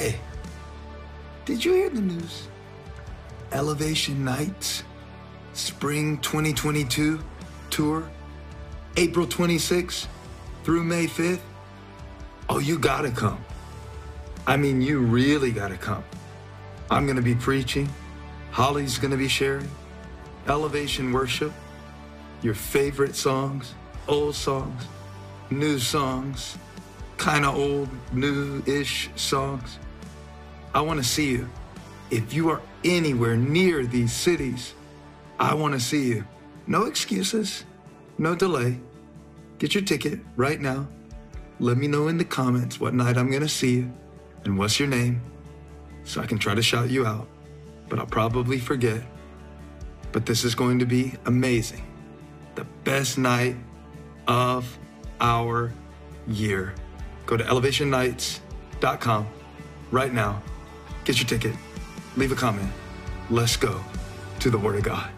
Hey, 0.00 0.18
did 1.44 1.62
you 1.62 1.74
hear 1.74 1.90
the 1.90 2.00
news? 2.00 2.48
Elevation 3.52 4.24
Nights, 4.24 4.82
Spring 5.52 6.16
2022 6.22 7.20
tour, 7.68 8.10
April 8.96 9.26
26th 9.26 10.06
through 10.64 10.84
May 10.84 11.04
5th. 11.06 11.40
Oh, 12.48 12.60
you 12.60 12.78
gotta 12.78 13.10
come. 13.10 13.44
I 14.46 14.56
mean, 14.56 14.80
you 14.80 15.00
really 15.00 15.50
gotta 15.50 15.76
come. 15.76 16.02
I'm 16.90 17.06
gonna 17.06 17.20
be 17.20 17.34
preaching, 17.34 17.86
Holly's 18.52 18.96
gonna 18.96 19.18
be 19.18 19.28
sharing, 19.28 19.70
elevation 20.48 21.12
worship, 21.12 21.52
your 22.40 22.54
favorite 22.54 23.14
songs, 23.14 23.74
old 24.08 24.34
songs, 24.34 24.82
new 25.50 25.78
songs, 25.78 26.56
kind 27.18 27.44
of 27.44 27.54
old, 27.54 27.90
new 28.14 28.62
ish 28.64 29.10
songs. 29.14 29.78
I 30.74 30.80
wanna 30.80 31.04
see 31.04 31.30
you. 31.30 31.48
If 32.10 32.32
you 32.32 32.48
are 32.50 32.62
anywhere 32.84 33.36
near 33.36 33.86
these 33.86 34.12
cities, 34.12 34.74
I 35.38 35.54
wanna 35.54 35.80
see 35.80 36.08
you. 36.08 36.24
No 36.66 36.84
excuses, 36.84 37.64
no 38.18 38.34
delay. 38.34 38.78
Get 39.58 39.74
your 39.74 39.84
ticket 39.84 40.20
right 40.36 40.60
now. 40.60 40.88
Let 41.58 41.76
me 41.76 41.86
know 41.86 42.08
in 42.08 42.18
the 42.18 42.24
comments 42.24 42.80
what 42.80 42.94
night 42.94 43.16
I'm 43.16 43.30
gonna 43.30 43.48
see 43.48 43.76
you 43.76 43.92
and 44.44 44.58
what's 44.58 44.78
your 44.78 44.88
name 44.88 45.20
so 46.04 46.20
I 46.20 46.26
can 46.26 46.38
try 46.38 46.54
to 46.54 46.62
shout 46.62 46.90
you 46.90 47.06
out, 47.06 47.28
but 47.88 47.98
I'll 47.98 48.06
probably 48.06 48.58
forget. 48.58 49.02
But 50.12 50.26
this 50.26 50.44
is 50.44 50.54
going 50.54 50.78
to 50.80 50.86
be 50.86 51.14
amazing. 51.26 51.86
The 52.54 52.64
best 52.84 53.18
night 53.18 53.56
of 54.26 54.78
our 55.20 55.72
year. 56.26 56.74
Go 57.26 57.36
to 57.36 57.44
elevationnights.com 57.44 59.28
right 59.90 60.12
now. 60.12 60.42
Get 61.10 61.18
your 61.18 61.26
ticket. 61.26 61.56
Leave 62.16 62.30
a 62.30 62.36
comment. 62.36 62.70
Let's 63.30 63.56
go 63.56 63.80
to 64.38 64.48
the 64.48 64.56
Word 64.56 64.76
of 64.76 64.84
God. 64.84 65.10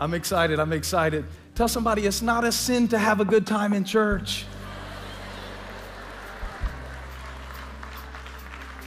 I'm 0.00 0.12
excited. 0.12 0.58
I'm 0.58 0.72
excited. 0.72 1.24
Tell 1.54 1.68
somebody 1.68 2.04
it's 2.04 2.20
not 2.20 2.42
a 2.42 2.50
sin 2.50 2.88
to 2.88 2.98
have 2.98 3.20
a 3.20 3.24
good 3.24 3.46
time 3.46 3.74
in 3.74 3.84
church. 3.84 4.44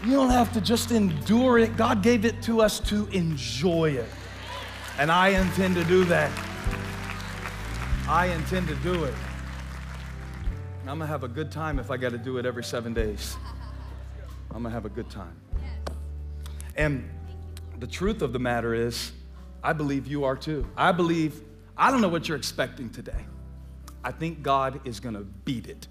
You 0.04 0.12
don't 0.12 0.32
have 0.32 0.52
to 0.52 0.60
just 0.60 0.92
endure 0.92 1.60
it. 1.60 1.78
God 1.78 2.04
gave 2.04 2.26
it 2.26 2.42
to 2.42 2.60
us 2.60 2.82
to 2.82 3.08
enjoy 3.14 3.92
it. 3.92 4.10
And 5.00 5.10
I 5.10 5.30
intend 5.30 5.76
to 5.76 5.86
do 5.86 6.04
that. 6.04 6.30
I 8.10 8.26
intend 8.26 8.68
to 8.68 8.76
do 8.76 9.06
it. 9.06 9.16
And 10.82 10.90
I'm 10.90 10.98
going 10.98 11.00
to 11.00 11.06
have 11.06 11.24
a 11.24 11.30
good 11.30 11.54
time 11.54 11.80
if 11.80 11.90
I 11.90 11.96
got 11.96 12.12
to 12.12 12.18
do 12.18 12.38
it 12.38 12.46
every 12.46 12.66
seven 12.66 12.94
days. 12.94 13.38
I'm 14.50 14.64
going 14.64 14.66
to 14.66 14.70
have 14.72 14.84
a 14.84 14.90
good 14.90 15.10
time. 15.10 15.38
And 16.82 17.08
the 17.78 17.86
truth 17.86 18.24
of 18.24 18.34
the 18.34 18.40
matter 18.40 18.74
is, 18.74 19.12
I 19.64 19.72
believe 19.72 20.08
you 20.08 20.24
are 20.24 20.36
too. 20.36 20.66
I 20.76 20.92
believe, 20.92 21.40
I 21.78 21.92
don't 21.92 22.02
know 22.02 22.08
what 22.08 22.28
you're 22.28 22.38
expecting 22.38 22.90
today. 22.90 23.24
I 24.04 24.12
think 24.12 24.42
God 24.42 24.82
is 24.84 25.00
to 25.14 25.22
beat 25.22 25.68
it. 25.68 25.88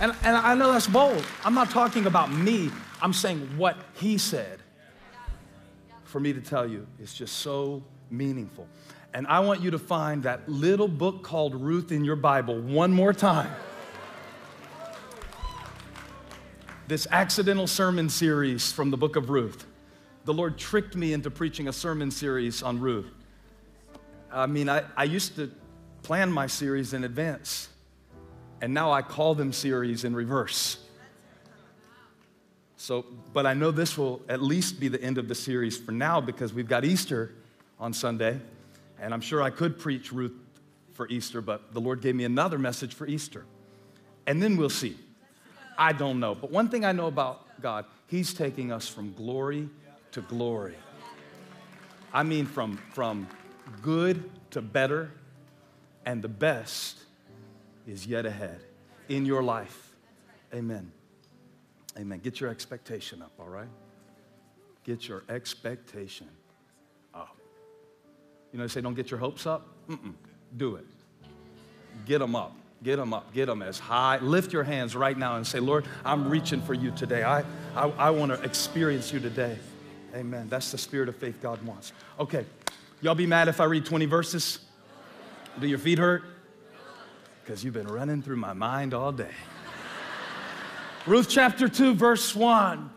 And, 0.00 0.12
and 0.24 0.36
I 0.36 0.56
know 0.56 0.72
that's 0.72 0.88
bold. 0.88 1.24
I'm 1.44 1.54
not 1.54 1.70
talking 1.70 2.06
about 2.06 2.32
me, 2.32 2.72
I'm 3.00 3.12
saying 3.12 3.56
what 3.56 3.76
He 3.94 4.18
said. 4.18 4.58
For 6.02 6.18
me 6.18 6.32
to 6.32 6.40
tell 6.40 6.66
you, 6.66 6.84
it's 6.98 7.14
just 7.14 7.36
so 7.36 7.84
meaningful. 8.10 8.66
And 9.14 9.28
I 9.28 9.38
want 9.40 9.60
you 9.60 9.70
to 9.70 9.78
find 9.78 10.24
that 10.24 10.48
little 10.48 10.88
book 10.88 11.22
called 11.22 11.54
Ruth 11.54 11.92
in 11.92 12.04
your 12.04 12.16
Bible 12.16 12.60
one 12.60 12.92
more 12.92 13.12
time. 13.12 13.52
This 16.88 17.06
accidental 17.12 17.68
sermon 17.68 18.08
series 18.08 18.72
from 18.72 18.90
the 18.90 18.96
book 18.96 19.14
of 19.14 19.30
Ruth. 19.30 19.66
The 20.24 20.34
Lord 20.34 20.58
tricked 20.58 20.96
me 20.96 21.12
into 21.12 21.30
preaching 21.30 21.68
a 21.68 21.72
sermon 21.72 22.10
series 22.10 22.60
on 22.60 22.80
Ruth. 22.80 23.06
I 24.32 24.46
mean, 24.46 24.68
I, 24.68 24.82
I 24.96 25.04
used 25.04 25.36
to 25.36 25.50
plan 26.02 26.32
my 26.32 26.48
series 26.48 26.92
in 26.92 27.04
advance, 27.04 27.68
and 28.60 28.74
now 28.74 28.90
I 28.90 29.00
call 29.00 29.36
them 29.36 29.52
series 29.52 30.02
in 30.02 30.14
reverse. 30.14 30.78
So, 32.76 33.06
but 33.32 33.46
I 33.46 33.54
know 33.54 33.70
this 33.70 33.96
will 33.96 34.20
at 34.28 34.42
least 34.42 34.80
be 34.80 34.88
the 34.88 35.00
end 35.00 35.18
of 35.18 35.28
the 35.28 35.36
series 35.36 35.78
for 35.78 35.92
now 35.92 36.20
because 36.20 36.52
we've 36.52 36.68
got 36.68 36.84
Easter 36.84 37.32
on 37.78 37.92
Sunday. 37.92 38.40
And 39.00 39.14
I'm 39.14 39.20
sure 39.20 39.40
I 39.40 39.50
could 39.50 39.78
preach 39.78 40.12
Ruth 40.12 40.34
for 40.94 41.06
Easter, 41.08 41.40
but 41.40 41.72
the 41.72 41.80
Lord 41.80 42.00
gave 42.00 42.16
me 42.16 42.24
another 42.24 42.58
message 42.58 42.94
for 42.94 43.06
Easter. 43.06 43.44
And 44.26 44.42
then 44.42 44.56
we'll 44.56 44.68
see. 44.68 44.96
I 45.78 45.92
don't 45.92 46.20
know. 46.20 46.34
But 46.34 46.50
one 46.50 46.68
thing 46.68 46.84
I 46.84 46.92
know 46.92 47.06
about 47.06 47.60
God, 47.60 47.84
He's 48.06 48.34
taking 48.34 48.72
us 48.72 48.88
from 48.88 49.12
glory 49.14 49.68
to 50.12 50.20
glory. 50.22 50.76
I 52.12 52.22
mean, 52.22 52.46
from, 52.46 52.76
from 52.92 53.26
good 53.80 54.30
to 54.50 54.60
better, 54.60 55.10
and 56.04 56.20
the 56.20 56.28
best 56.28 56.98
is 57.86 58.06
yet 58.06 58.26
ahead 58.26 58.60
in 59.08 59.24
your 59.24 59.42
life. 59.42 59.92
Amen. 60.54 60.92
Amen. 61.98 62.18
Get 62.18 62.40
your 62.40 62.50
expectation 62.50 63.22
up, 63.22 63.32
all 63.38 63.48
right? 63.48 63.68
Get 64.84 65.08
your 65.08 65.22
expectation 65.28 66.28
up. 67.14 67.36
You 68.52 68.58
know, 68.58 68.64
they 68.64 68.72
say 68.72 68.80
don't 68.80 68.94
get 68.94 69.10
your 69.10 69.20
hopes 69.20 69.46
up. 69.46 69.66
Mm-mm. 69.88 70.14
Do 70.56 70.76
it. 70.76 70.86
Get 72.04 72.18
them 72.18 72.34
up. 72.34 72.54
Get 72.82 72.96
them 72.96 73.14
up. 73.14 73.32
Get 73.32 73.46
them 73.46 73.62
as 73.62 73.78
high. 73.78 74.18
Lift 74.18 74.52
your 74.52 74.64
hands 74.64 74.96
right 74.96 75.16
now 75.16 75.36
and 75.36 75.46
say, 75.46 75.60
Lord, 75.60 75.86
I'm 76.04 76.28
reaching 76.28 76.60
for 76.60 76.74
you 76.74 76.90
today. 76.90 77.22
I, 77.22 77.44
I, 77.76 77.88
I 77.98 78.10
want 78.10 78.32
to 78.32 78.42
experience 78.42 79.12
you 79.12 79.20
today. 79.20 79.56
Amen. 80.14 80.48
That's 80.48 80.72
the 80.72 80.78
spirit 80.78 81.08
of 81.08 81.16
faith 81.16 81.38
God 81.40 81.62
wants. 81.62 81.92
Okay. 82.18 82.44
Y'all 83.00 83.14
be 83.14 83.26
mad 83.26 83.48
if 83.48 83.60
I 83.60 83.64
read 83.64 83.86
20 83.86 84.06
verses? 84.06 84.58
Do 85.60 85.66
your 85.66 85.78
feet 85.78 85.98
hurt? 85.98 86.22
Because 87.44 87.64
you've 87.64 87.74
been 87.74 87.88
running 87.88 88.22
through 88.22 88.36
my 88.36 88.52
mind 88.52 88.94
all 88.94 89.12
day. 89.12 89.30
Ruth 91.06 91.28
chapter 91.28 91.68
2, 91.68 91.94
verse 91.94 92.34
1. 92.34 92.90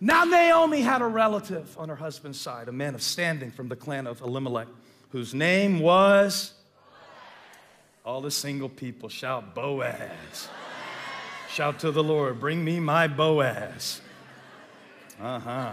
Now 0.00 0.24
Naomi 0.24 0.82
had 0.82 1.00
a 1.00 1.06
relative 1.06 1.76
on 1.78 1.88
her 1.88 1.96
husband's 1.96 2.38
side, 2.38 2.68
a 2.68 2.72
man 2.72 2.94
of 2.94 3.02
standing 3.02 3.50
from 3.50 3.68
the 3.68 3.76
clan 3.76 4.06
of 4.06 4.20
Elimelech 4.20 4.68
whose 5.10 5.32
name 5.34 5.80
was 5.80 6.52
all 8.06 8.20
the 8.20 8.30
single 8.30 8.68
people 8.68 9.08
shout 9.08 9.52
Boaz. 9.52 10.48
Shout 11.50 11.80
to 11.80 11.90
the 11.90 12.04
Lord, 12.04 12.38
bring 12.38 12.64
me 12.64 12.78
my 12.78 13.08
Boaz. 13.08 14.00
Uh 15.20 15.40
huh. 15.40 15.72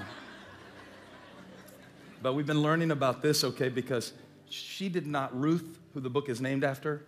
But 2.24 2.34
we've 2.34 2.48
been 2.48 2.64
learning 2.64 2.90
about 2.90 3.22
this, 3.22 3.44
okay, 3.44 3.70
because 3.70 4.14
she 4.50 4.90
did 4.90 5.06
not, 5.06 5.40
Ruth, 5.40 5.80
who 5.94 6.00
the 6.00 6.10
book 6.10 6.28
is 6.28 6.42
named 6.42 6.64
after, 6.64 7.04